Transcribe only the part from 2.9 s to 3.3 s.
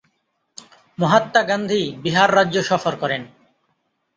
করেন।